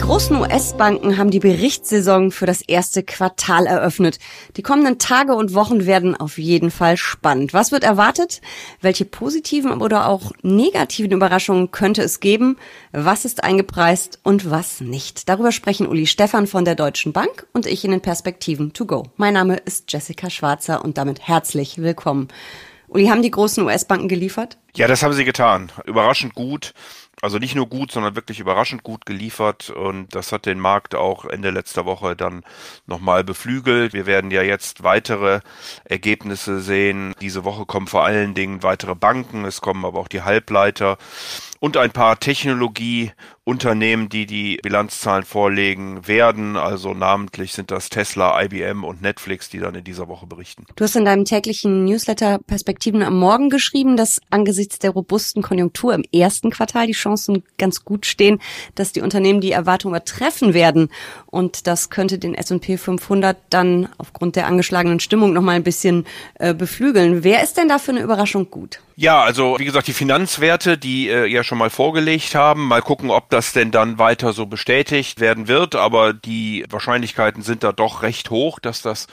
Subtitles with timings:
[0.00, 4.18] Die großen US-Banken haben die Berichtssaison für das erste Quartal eröffnet.
[4.56, 7.52] Die kommenden Tage und Wochen werden auf jeden Fall spannend.
[7.52, 8.40] Was wird erwartet?
[8.80, 12.56] Welche positiven oder auch negativen Überraschungen könnte es geben?
[12.92, 15.28] Was ist eingepreist und was nicht?
[15.28, 19.04] Darüber sprechen Uli Stefan von der Deutschen Bank und ich in den Perspektiven to go.
[19.18, 22.28] Mein Name ist Jessica Schwarzer und damit herzlich willkommen.
[22.88, 24.56] Uli, haben die großen US-Banken geliefert?
[24.74, 25.70] Ja, das haben sie getan.
[25.84, 26.74] Überraschend gut.
[27.22, 31.26] Also nicht nur gut, sondern wirklich überraschend gut geliefert und das hat den Markt auch
[31.26, 32.42] Ende letzter Woche dann
[32.86, 33.92] nochmal beflügelt.
[33.92, 35.40] Wir werden ja jetzt weitere
[35.84, 37.12] Ergebnisse sehen.
[37.20, 40.96] Diese Woche kommen vor allen Dingen weitere Banken, es kommen aber auch die Halbleiter
[41.60, 46.56] und ein paar Technologieunternehmen, die die Bilanzzahlen vorlegen werden.
[46.56, 50.64] Also namentlich sind das Tesla, IBM und Netflix, die dann in dieser Woche berichten.
[50.74, 55.92] Du hast in deinem täglichen Newsletter Perspektiven am Morgen geschrieben, dass angesichts der robusten Konjunktur
[55.94, 58.40] im ersten Quartal die Chancen ganz gut stehen,
[58.74, 60.88] dass die Unternehmen die Erwartungen übertreffen werden.
[61.26, 66.06] Und das könnte den S&P 500 dann aufgrund der angeschlagenen Stimmung noch mal ein bisschen
[66.38, 67.22] äh, beflügeln.
[67.22, 68.80] Wer ist denn da für eine Überraschung gut?
[68.96, 73.10] Ja, also wie gesagt, die Finanzwerte, die äh, ja schon mal vorgelegt haben, mal gucken,
[73.10, 78.02] ob das denn dann weiter so bestätigt werden wird, aber die Wahrscheinlichkeiten sind da doch
[78.02, 79.06] recht hoch, dass das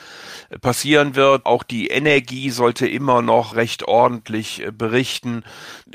[0.49, 1.45] äh, passieren wird.
[1.45, 5.43] Auch die Energie sollte immer noch recht ordentlich äh, berichten.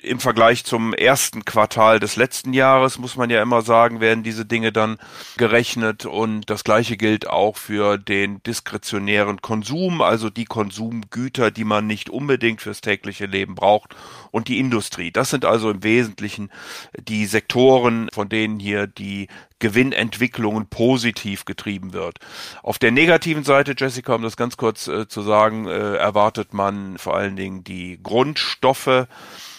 [0.01, 4.47] Im Vergleich zum ersten Quartal des letzten Jahres muss man ja immer sagen, werden diese
[4.47, 4.97] Dinge dann
[5.37, 11.87] gerechnet und das gleiche gilt auch für den diskretionären Konsum, also die Konsumgüter, die man
[11.87, 13.97] nicht unbedingt fürs tägliche Leben braucht braucht
[14.31, 15.11] und die Industrie.
[15.11, 16.51] Das sind also im Wesentlichen
[16.99, 22.19] die Sektoren, von denen hier die Gewinnentwicklungen positiv getrieben wird.
[22.63, 26.99] Auf der negativen Seite, Jessica, um das ganz kurz äh, zu sagen, äh, erwartet man
[26.99, 29.07] vor allen Dingen die Grundstoffe,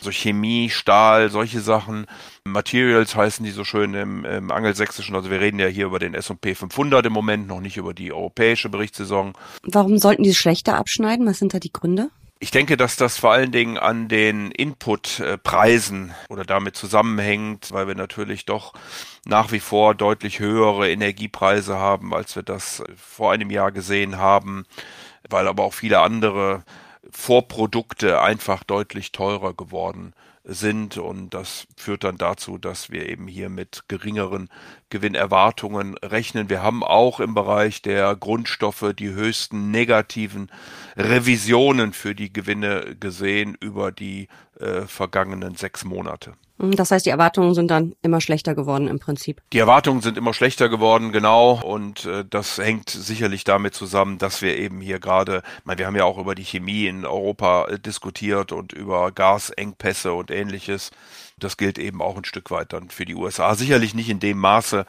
[0.01, 2.05] so Chemie, Stahl, solche Sachen.
[2.43, 5.15] Materials heißen die so schön im, im Angelsächsischen.
[5.15, 8.11] Also wir reden ja hier über den S&P 500 im Moment, noch nicht über die
[8.11, 9.33] europäische Berichtssaison.
[9.63, 11.25] Warum sollten die schlechter abschneiden?
[11.25, 12.09] Was sind da die Gründe?
[12.43, 17.95] Ich denke, dass das vor allen Dingen an den Inputpreisen oder damit zusammenhängt, weil wir
[17.95, 18.73] natürlich doch
[19.23, 24.65] nach wie vor deutlich höhere Energiepreise haben, als wir das vor einem Jahr gesehen haben,
[25.29, 26.65] weil aber auch viele andere
[27.09, 30.32] Vorprodukte einfach deutlich teurer geworden sind
[30.97, 34.49] und das führt dann dazu, dass wir eben hier mit geringeren
[34.89, 36.49] Gewinnerwartungen rechnen.
[36.49, 40.51] Wir haben auch im Bereich der Grundstoffe die höchsten negativen
[40.97, 44.27] Revisionen für die Gewinne gesehen über die
[44.59, 46.33] äh, vergangenen sechs Monate.
[46.57, 49.41] Mhm, das heißt, die Erwartungen sind dann immer schlechter geworden im Prinzip.
[49.51, 51.61] Die Erwartungen sind immer schlechter geworden, genau.
[51.63, 55.95] Und äh, das hängt sicherlich damit zusammen, dass wir eben hier gerade, meine, wir haben
[55.95, 60.91] ja auch über die Chemie in Europa äh, diskutiert und über Gasengpässe und ähnliches.
[61.39, 63.55] Das gilt eben auch ein Stück weit dann für die USA.
[63.55, 64.85] Sicherlich nicht in dem Maße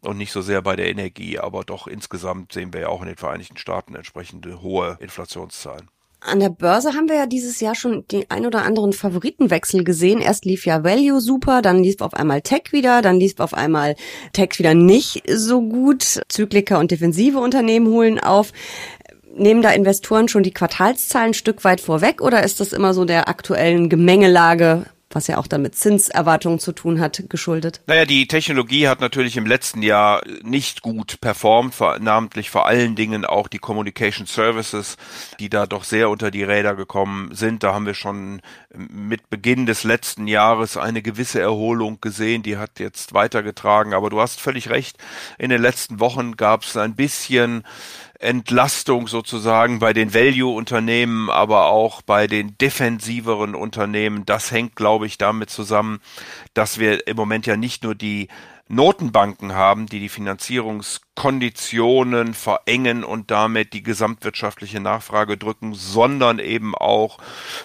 [0.00, 3.08] und nicht so sehr bei der Energie, aber doch insgesamt sehen wir ja auch in
[3.08, 5.90] den Vereinigten Staaten entsprechende hohe Inflationszahlen.
[6.20, 10.20] An der Börse haben wir ja dieses Jahr schon den ein oder anderen Favoritenwechsel gesehen.
[10.20, 13.94] Erst lief ja Value super, dann lief auf einmal Tech wieder, dann lief auf einmal
[14.32, 16.20] Tech wieder nicht so gut.
[16.28, 18.52] Zykliker und defensive Unternehmen holen auf.
[19.36, 23.04] Nehmen da Investoren schon die Quartalszahlen ein Stück weit vorweg oder ist das immer so
[23.04, 27.80] der aktuellen Gemengelage was ja auch dann mit Zinserwartungen zu tun hat, geschuldet?
[27.86, 32.94] Naja, die Technologie hat natürlich im letzten Jahr nicht gut performt, vor, namentlich vor allen
[32.94, 34.96] Dingen auch die Communication Services,
[35.40, 37.62] die da doch sehr unter die Räder gekommen sind.
[37.62, 38.42] Da haben wir schon
[38.74, 43.94] mit Beginn des letzten Jahres eine gewisse Erholung gesehen, die hat jetzt weitergetragen.
[43.94, 44.98] Aber du hast völlig recht,
[45.38, 47.64] in den letzten Wochen gab es ein bisschen
[48.18, 54.26] Entlastung sozusagen bei den Value-Unternehmen, aber auch bei den defensiveren Unternehmen.
[54.26, 56.00] Das hängt, glaube ich, damit zusammen,
[56.52, 58.28] dass wir im Moment ja nicht nur die
[58.68, 60.10] Notenbanken haben, die die
[61.18, 67.18] Finanzierungskonditionen verengen und damit die gesamtwirtschaftliche Nachfrage drücken, sondern eben auch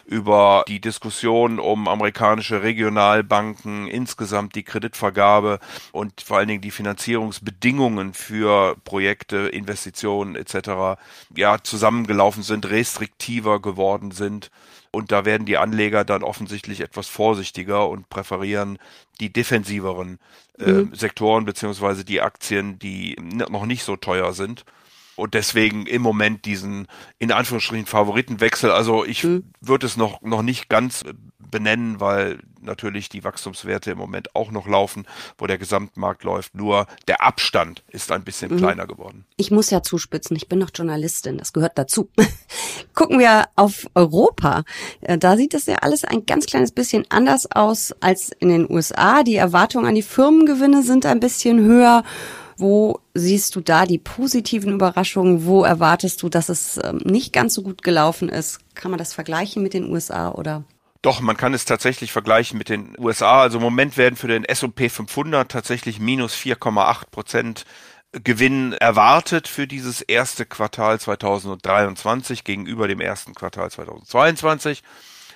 [0.05, 5.59] über die Diskussion um amerikanische Regionalbanken, insgesamt die Kreditvergabe
[5.91, 10.99] und vor allen Dingen die Finanzierungsbedingungen für Projekte, Investitionen etc.
[11.35, 14.49] ja zusammengelaufen sind, restriktiver geworden sind.
[14.91, 18.77] Und da werden die Anleger dann offensichtlich etwas vorsichtiger und präferieren
[19.19, 20.19] die defensiveren
[20.59, 20.93] äh, mhm.
[20.93, 23.15] Sektoren beziehungsweise die Aktien, die
[23.49, 24.65] noch nicht so teuer sind.
[25.15, 26.87] Und deswegen im Moment diesen,
[27.19, 28.71] in Anführungsstrichen, Favoritenwechsel.
[28.71, 29.43] Also ich mhm.
[29.61, 31.03] würde es noch, noch nicht ganz
[31.53, 35.05] benennen, weil natürlich die Wachstumswerte im Moment auch noch laufen,
[35.37, 36.55] wo der Gesamtmarkt läuft.
[36.55, 38.57] Nur der Abstand ist ein bisschen mhm.
[38.57, 39.25] kleiner geworden.
[39.37, 42.09] Ich muss ja zuspitzen, ich bin noch Journalistin, das gehört dazu.
[42.95, 44.63] Gucken wir auf Europa.
[45.01, 48.71] Äh, da sieht es ja alles ein ganz kleines bisschen anders aus als in den
[48.71, 49.21] USA.
[49.21, 52.03] Die Erwartungen an die Firmengewinne sind ein bisschen höher.
[52.57, 55.45] Wo siehst du da die positiven Überraschungen?
[55.45, 58.59] Wo erwartest du, dass es ähm, nicht ganz so gut gelaufen ist?
[58.75, 60.63] Kann man das vergleichen mit den USA oder?
[61.01, 63.41] Doch, man kann es tatsächlich vergleichen mit den USA.
[63.41, 67.65] Also im Moment werden für den S&P 500 tatsächlich minus 4,8 Prozent
[68.13, 74.83] Gewinn erwartet für dieses erste Quartal 2023 gegenüber dem ersten Quartal 2022.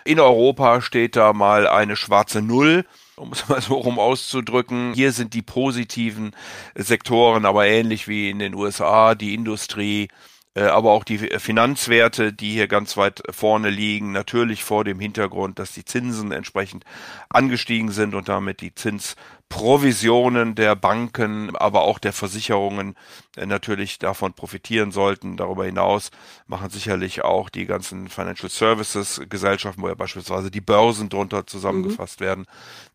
[0.05, 2.85] In Europa steht da mal eine schwarze Null,
[3.17, 4.93] um es mal so rum auszudrücken.
[4.93, 6.31] Hier sind die positiven
[6.75, 10.07] Sektoren aber ähnlich wie in den USA, die Industrie,
[10.55, 15.59] äh, aber auch die Finanzwerte, die hier ganz weit vorne liegen, natürlich vor dem Hintergrund,
[15.59, 16.83] dass die Zinsen entsprechend
[17.29, 19.15] angestiegen sind und damit die Zins
[19.49, 22.95] Provisionen der Banken, aber auch der Versicherungen
[23.37, 25.37] äh, natürlich davon profitieren sollten.
[25.37, 26.11] Darüber hinaus
[26.47, 32.19] machen sicherlich auch die ganzen Financial Services Gesellschaften, wo ja beispielsweise die Börsen drunter zusammengefasst
[32.19, 32.25] mhm.
[32.25, 32.45] werden,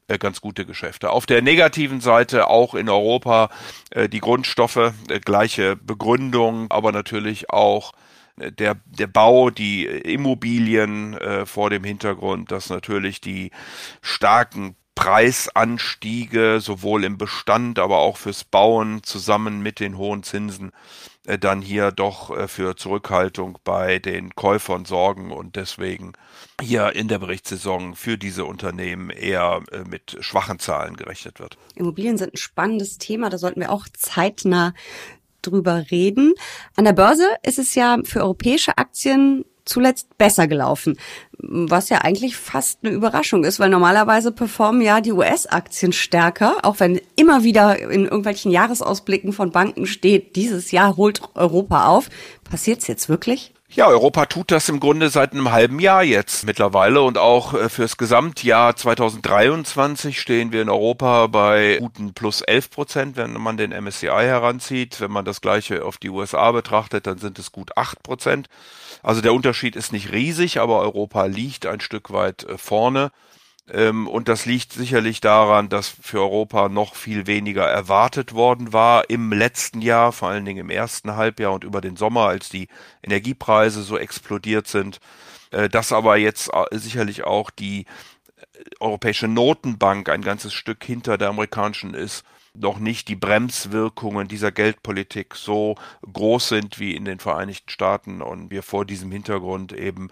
[0.08, 1.10] äh, ganz gute Geschäfte.
[1.10, 3.48] Auf der negativen Seite auch in Europa
[3.90, 4.92] äh, die Grundstoffe,
[5.24, 7.92] gleiche Begründung, aber natürlich auch
[8.36, 13.50] der, der Bau, die Immobilien äh, vor dem Hintergrund, dass natürlich die
[14.00, 20.72] starken Preisanstiege sowohl im Bestand, aber auch fürs Bauen zusammen mit den hohen Zinsen
[21.26, 26.12] äh, dann hier doch äh, für Zurückhaltung bei den Käufern sorgen und deswegen
[26.60, 31.56] hier in der Berichtssaison für diese Unternehmen eher äh, mit schwachen Zahlen gerechnet wird.
[31.74, 34.74] Immobilien sind ein spannendes Thema, da sollten wir auch zeitnah
[35.42, 36.34] drüber reden.
[36.76, 40.98] An der Börse ist es ja für europäische Aktien zuletzt besser gelaufen.
[41.38, 46.80] Was ja eigentlich fast eine Überraschung ist, weil normalerweise performen ja die US-Aktien stärker, auch
[46.80, 52.08] wenn immer wieder in irgendwelchen Jahresausblicken von Banken steht, dieses Jahr holt Europa auf.
[52.44, 53.52] Passiert's jetzt wirklich?
[53.74, 57.70] Ja, Europa tut das im Grunde seit einem halben Jahr jetzt mittlerweile und auch äh,
[57.70, 63.70] fürs Gesamtjahr 2023 stehen wir in Europa bei guten plus 11 Prozent, wenn man den
[63.70, 65.00] MSCI heranzieht.
[65.00, 68.50] Wenn man das gleiche auf die USA betrachtet, dann sind es gut 8 Prozent.
[69.02, 73.10] Also der Unterschied ist nicht riesig, aber Europa liegt ein Stück weit äh, vorne.
[73.72, 79.08] Ähm, und das liegt sicherlich daran, dass für Europa noch viel weniger erwartet worden war
[79.08, 82.68] im letzten Jahr, vor allen Dingen im ersten Halbjahr und über den Sommer, als die
[83.02, 85.00] Energiepreise so explodiert sind.
[85.50, 87.86] Äh, dass aber jetzt äh, sicherlich auch die
[88.80, 95.34] Europäische Notenbank ein ganzes Stück hinter der amerikanischen ist noch nicht die Bremswirkungen dieser Geldpolitik
[95.34, 95.76] so
[96.12, 100.10] groß sind wie in den Vereinigten Staaten und wir vor diesem Hintergrund eben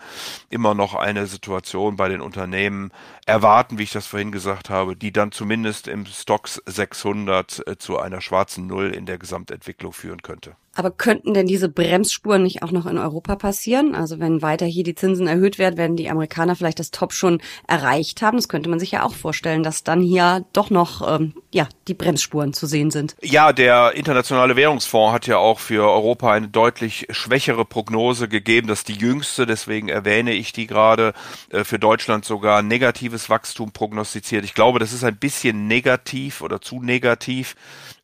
[0.49, 2.93] immer noch eine Situation bei den Unternehmen
[3.27, 7.99] erwarten, wie ich das vorhin gesagt habe, die dann zumindest im Stocks 600 äh, zu
[7.99, 10.57] einer schwarzen Null in der Gesamtentwicklung führen könnte.
[10.75, 13.95] Aber könnten denn diese Bremsspuren nicht auch noch in Europa passieren?
[13.95, 17.43] Also wenn weiter hier die Zinsen erhöht werden, werden die Amerikaner vielleicht das Top schon
[17.67, 18.37] erreicht haben.
[18.37, 21.95] Das könnte man sich ja auch vorstellen, dass dann hier doch noch ähm, ja die
[21.95, 23.17] Bremsspuren zu sehen sind.
[23.21, 28.69] Ja, der internationale Währungsfonds hat ja auch für Europa eine deutlich schwächere Prognose gegeben.
[28.69, 31.15] Das ist die jüngste, deswegen erwähne ich die gerade.
[31.51, 34.45] Äh, für Deutschland sogar negatives Wachstum prognostiziert.
[34.45, 37.57] Ich glaube, das ist ein bisschen negativ oder zu negativ.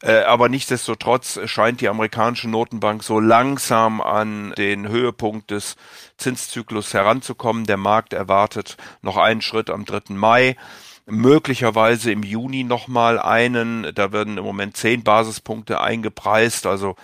[0.03, 5.77] Äh, aber nichtsdestotrotz scheint die amerikanische Notenbank so langsam an den Höhepunkt des
[6.17, 7.67] Zinszyklus heranzukommen.
[7.67, 10.15] Der Markt erwartet noch einen Schritt am 3.
[10.15, 10.57] Mai
[11.05, 13.95] möglicherweise im Juni nochmal einen.
[13.95, 16.65] Da werden im Moment zehn Basispunkte eingepreist.
[16.65, 16.97] Also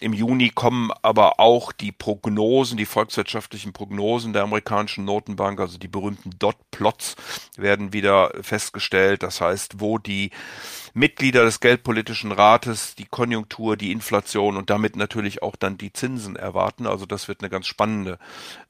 [0.00, 5.88] im Juni kommen aber auch die Prognosen, die volkswirtschaftlichen Prognosen der amerikanischen Notenbank, also die
[5.88, 7.16] berühmten Dot-Plots,
[7.56, 9.22] werden wieder festgestellt.
[9.22, 10.30] Das heißt, wo die
[10.96, 16.36] Mitglieder des Geldpolitischen Rates die Konjunktur, die Inflation und damit natürlich auch dann die Zinsen
[16.36, 16.86] erwarten.
[16.86, 18.18] Also das wird eine ganz spannende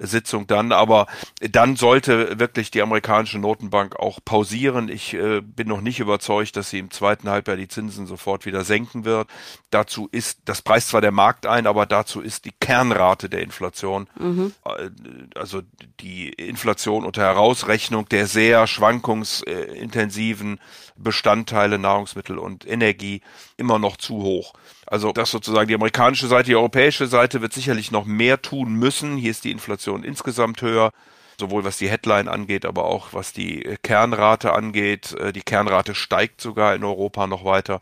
[0.00, 0.72] Sitzung dann.
[0.72, 1.06] Aber
[1.38, 4.88] dann sollte wirklich die amerikanische Notenbank auch pausieren.
[4.88, 8.64] Ich äh, bin noch nicht überzeugt, dass sie im zweiten Halbjahr die Zinsen sofort wieder
[8.64, 9.28] senken wird.
[9.70, 14.06] Dazu ist, das preist zwar der Markt ein, aber dazu ist die Kernrate der Inflation,
[14.18, 14.52] mhm.
[14.64, 14.90] Äh,
[15.34, 15.62] also
[16.00, 20.60] die Inflation unter Herausrechnung der sehr schwankungsintensiven
[20.96, 23.22] Bestandteile Nahrungsmittel und Energie
[23.56, 24.54] immer noch zu hoch.
[24.86, 29.16] Also das sozusagen die amerikanische Seite, die europäische Seite wird sicherlich noch mehr tun müssen.
[29.16, 30.92] Hier ist die Inflation insgesamt höher
[31.38, 35.12] sowohl was die Headline angeht, aber auch was die Kernrate angeht.
[35.12, 37.80] Äh, die Kernrate steigt sogar in Europa noch weiter.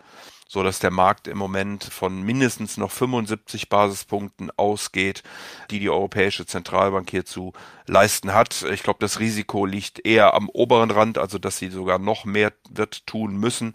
[0.55, 5.25] So dass der Markt im Moment von mindestens noch 75 Basispunkten ausgeht,
[5.73, 7.53] die die Europäische Zentralbank hier zu
[7.87, 8.65] leisten hat.
[8.73, 12.53] Ich glaube, das Risiko liegt eher am oberen Rand, also dass sie sogar noch mehr
[12.71, 13.75] wird tun müssen.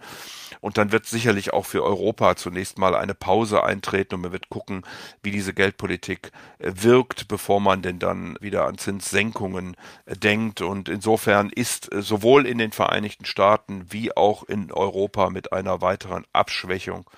[0.60, 4.50] Und dann wird sicherlich auch für Europa zunächst mal eine Pause eintreten und man wird
[4.50, 4.84] gucken,
[5.22, 9.76] wie diese Geldpolitik äh, wirkt, bevor man denn dann wieder an Zinssenkungen
[10.06, 10.60] äh, denkt.
[10.60, 15.80] Und insofern ist äh, sowohl in den Vereinigten Staaten wie auch in Europa mit einer
[15.80, 17.08] weiteren Abschwächung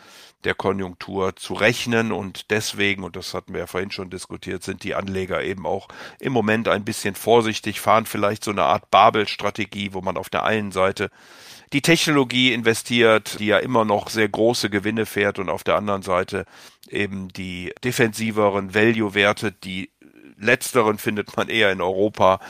[0.45, 4.83] der Konjunktur zu rechnen und deswegen, und das hatten wir ja vorhin schon diskutiert, sind
[4.83, 9.93] die Anleger eben auch im Moment ein bisschen vorsichtig, fahren vielleicht so eine Art Babel-Strategie,
[9.93, 11.11] wo man auf der einen Seite
[11.73, 16.03] die Technologie investiert, die ja immer noch sehr große Gewinne fährt und auf der anderen
[16.03, 16.45] Seite
[16.89, 19.91] eben die defensiveren Value-Werte, die
[20.39, 22.41] letzteren findet man eher in Europa,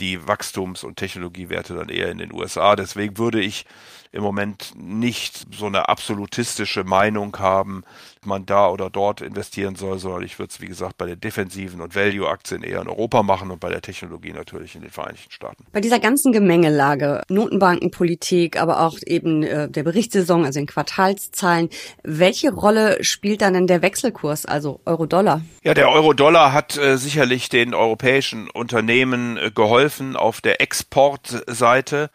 [0.00, 2.74] die Wachstums- und Technologiewerte dann eher in den USA.
[2.74, 3.66] Deswegen würde ich
[4.12, 7.82] im Moment nicht so eine absolutistische Meinung haben,
[8.24, 11.80] man da oder dort investieren soll, sondern ich würde es, wie gesagt, bei den defensiven
[11.80, 15.64] und Value-Aktien eher in Europa machen und bei der Technologie natürlich in den Vereinigten Staaten.
[15.72, 21.70] Bei dieser ganzen Gemengelage, Notenbankenpolitik, aber auch eben äh, der Berichtssaison, also den Quartalszahlen,
[22.04, 25.40] welche Rolle spielt dann denn der Wechselkurs, also Euro-Dollar?
[25.64, 32.10] Ja, der Euro-Dollar hat äh, sicherlich den europäischen Unternehmen äh, geholfen auf der Exportseite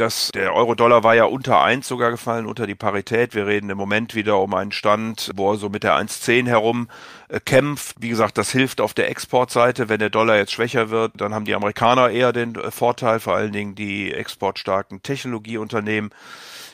[0.00, 3.34] dass der Euro-Dollar war ja unter eins sogar gefallen, unter die Parität.
[3.34, 6.88] Wir reden im Moment wieder um einen Stand, wo er so mit der 1,10 herum
[7.28, 7.96] äh, kämpft.
[8.00, 9.90] Wie gesagt, das hilft auf der Exportseite.
[9.90, 13.34] Wenn der Dollar jetzt schwächer wird, dann haben die Amerikaner eher den äh, Vorteil, vor
[13.34, 16.10] allen Dingen die exportstarken Technologieunternehmen.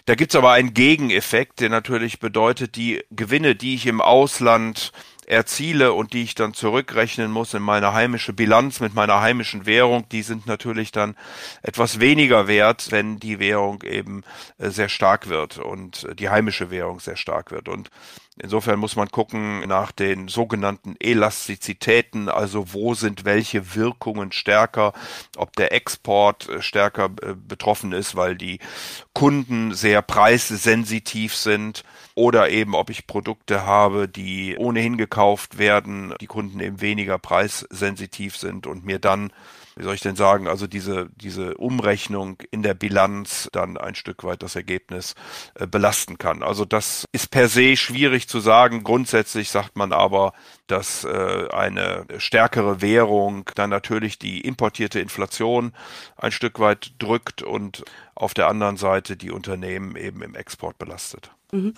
[0.04, 4.92] Da gibt's aber einen Gegeneffekt, der natürlich bedeutet, die Gewinne, die ich im Ausland
[5.26, 10.09] erziele und die ich dann zurückrechnen muss in meine heimische Bilanz mit meiner heimischen Währung,
[10.11, 11.16] die sind natürlich dann
[11.62, 14.23] etwas weniger wert, wenn die Währung eben
[14.59, 17.68] äh, sehr stark wird und äh, die heimische Währung sehr stark wird.
[17.68, 17.90] Und
[18.38, 24.92] Insofern muss man gucken nach den sogenannten Elastizitäten, also wo sind welche Wirkungen stärker,
[25.38, 28.59] ob der Export äh, stärker betroffen ist, weil die
[29.14, 31.83] Kunden sehr preissensitiv sind
[32.16, 38.37] oder eben ob ich Produkte habe, die ohnehin gekauft werden, die Kunden eben weniger preissensitiv
[38.37, 39.30] sind und mir dann
[39.78, 44.25] wie soll ich denn sagen, also diese, diese Umrechnung in der Bilanz dann ein Stück
[44.25, 45.14] weit das Ergebnis
[45.54, 46.42] äh, belasten kann.
[46.42, 48.85] Also das ist per se schwierig zu sagen.
[48.85, 50.32] Grundsätzlich sagt man aber,
[50.66, 55.75] dass äh, eine stärkere Währung dann natürlich die importierte Inflation
[56.16, 61.30] ein Stück weit drückt und auf der anderen Seite die Unternehmen eben im Export belastet.
[61.56, 61.75] Mhm.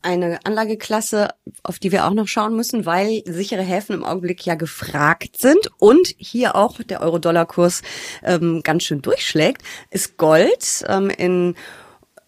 [0.00, 1.28] Eine Anlageklasse,
[1.62, 5.70] auf die wir auch noch schauen müssen, weil sichere Häfen im Augenblick ja gefragt sind
[5.78, 7.82] und hier auch der Euro-Dollar-Kurs
[8.22, 11.54] ähm, ganz schön durchschlägt, ist Gold ähm, in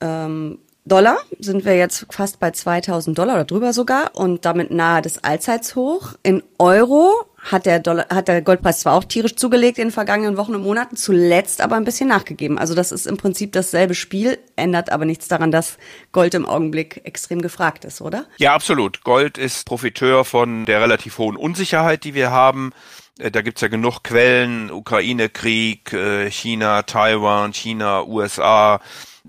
[0.00, 5.02] ähm, Dollar sind wir jetzt fast bei 2000 Dollar oder drüber sogar und damit nahe
[5.02, 6.14] des Allzeitshoch.
[6.23, 10.37] In Euro hat der, Dollar, hat der Goldpreis zwar auch tierisch zugelegt in den vergangenen
[10.37, 12.59] Wochen und Monaten, zuletzt aber ein bisschen nachgegeben.
[12.59, 15.78] Also das ist im Prinzip dasselbe Spiel, ändert aber nichts daran, dass
[16.12, 18.26] Gold im Augenblick extrem gefragt ist, oder?
[18.38, 19.02] Ja, absolut.
[19.04, 22.73] Gold ist Profiteur von der relativ hohen Unsicherheit, die wir haben.
[23.18, 28.80] Äh, da gibt's ja genug Quellen, Ukraine-Krieg, äh, China, Taiwan, China, USA,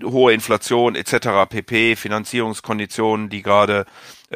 [0.02, 1.48] hohe Inflation etc.
[1.48, 3.86] pp, Finanzierungskonditionen, die gerade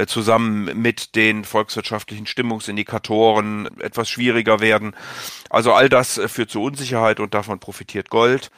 [0.04, 4.94] zusammen mit den volkswirtschaftlichen Stimmungsindikatoren etwas schwieriger werden.
[5.48, 8.50] Also all das äh, führt zu Unsicherheit und davon profitiert Gold.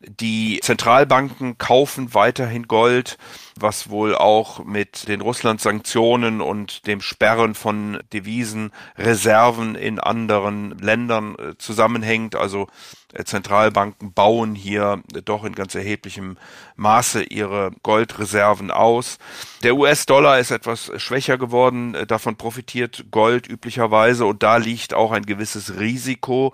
[0.00, 3.16] Die Zentralbanken kaufen weiterhin Gold,
[3.58, 11.56] was wohl auch mit den Russland-Sanktionen und dem Sperren von Devisenreserven in anderen Ländern äh,
[11.56, 12.34] zusammenhängt.
[12.34, 12.66] Also
[13.14, 16.36] äh, Zentralbanken bauen hier doch in ganz erheblichem
[16.76, 19.16] Maße ihre Goldreserven aus.
[19.62, 25.12] Der US-Dollar ist etwas schwächer geworden, äh, davon profitiert Gold üblicherweise und da liegt auch
[25.12, 26.52] ein gewisses Risiko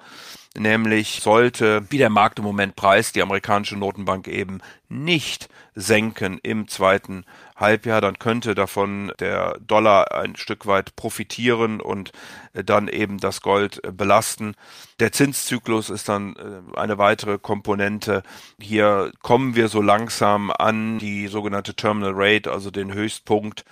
[0.56, 6.68] nämlich sollte, wie der Markt im Moment preist, die amerikanische Notenbank eben nicht senken im
[6.68, 7.24] zweiten
[7.56, 12.12] Halbjahr, dann könnte davon der Dollar ein Stück weit profitieren und
[12.52, 14.54] äh, dann eben das Gold äh, belasten.
[15.00, 18.22] Der Zinszyklus ist dann äh, eine weitere Komponente.
[18.60, 23.64] Hier kommen wir so langsam an die sogenannte Terminal Rate, also den Höchstpunkt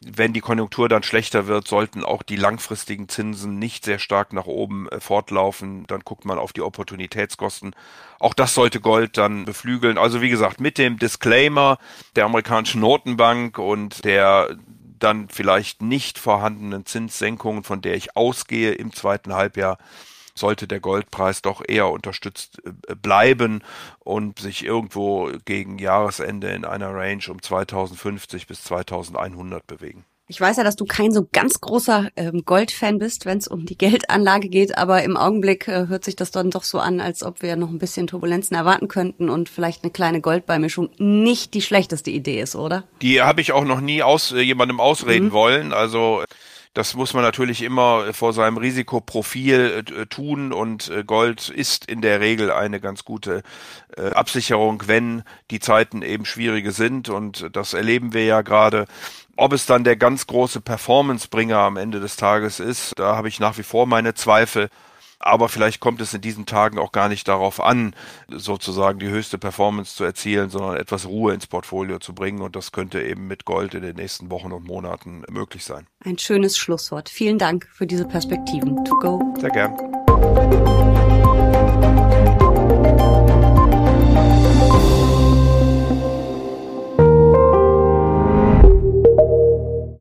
[0.00, 4.46] wenn die Konjunktur dann schlechter wird, sollten auch die langfristigen Zinsen nicht sehr stark nach
[4.46, 5.86] oben äh, fortlaufen.
[5.86, 7.74] Dann guckt man auf die Opportunitätskosten.
[8.18, 9.98] Auch das sollte Gold dann beflügeln.
[9.98, 11.78] Also wie gesagt, mit dem Disclaimer
[12.16, 14.56] der amerikanischen Notenbank und der
[14.98, 19.78] dann vielleicht nicht vorhandenen Zinssenkungen, von der ich ausgehe im zweiten Halbjahr,
[20.36, 23.62] sollte der Goldpreis doch eher unterstützt äh, bleiben
[24.00, 30.04] und sich irgendwo gegen Jahresende in einer Range um 2050 bis 2100 bewegen.
[30.26, 33.66] Ich weiß ja, dass du kein so ganz großer ähm, Goldfan bist, wenn es um
[33.66, 37.22] die Geldanlage geht, aber im Augenblick äh, hört sich das dann doch so an, als
[37.22, 41.60] ob wir noch ein bisschen Turbulenzen erwarten könnten und vielleicht eine kleine Goldbeimischung nicht die
[41.60, 42.84] schlechteste Idee ist, oder?
[43.02, 45.32] Die habe ich auch noch nie aus äh, jemandem ausreden mhm.
[45.32, 45.72] wollen.
[45.74, 46.24] Also
[46.74, 52.02] das muss man natürlich immer vor seinem Risikoprofil äh, tun und äh, Gold ist in
[52.02, 53.42] der Regel eine ganz gute
[53.96, 58.86] äh, Absicherung, wenn die Zeiten eben schwierige sind und das erleben wir ja gerade.
[59.36, 63.40] Ob es dann der ganz große Performancebringer am Ende des Tages ist, da habe ich
[63.40, 64.68] nach wie vor meine Zweifel.
[65.26, 67.96] Aber vielleicht kommt es in diesen Tagen auch gar nicht darauf an,
[68.28, 72.42] sozusagen die höchste Performance zu erzielen, sondern etwas Ruhe ins Portfolio zu bringen.
[72.42, 75.86] Und das könnte eben mit Gold in den nächsten Wochen und Monaten möglich sein.
[76.04, 77.08] Ein schönes Schlusswort.
[77.08, 78.84] Vielen Dank für diese Perspektiven.
[78.84, 79.34] To go.
[79.40, 80.93] Sehr gern.